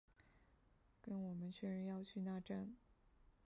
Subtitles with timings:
[0.99, 2.73] 跟我们确认要去那站